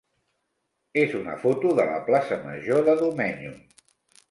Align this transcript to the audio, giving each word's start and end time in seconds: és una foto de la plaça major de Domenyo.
és 1.01 1.13
una 1.19 1.35
foto 1.43 1.75
de 1.81 1.87
la 1.91 2.01
plaça 2.09 2.41
major 2.49 2.83
de 2.91 2.99
Domenyo. 3.05 3.57